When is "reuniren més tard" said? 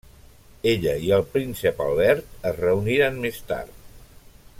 2.65-3.77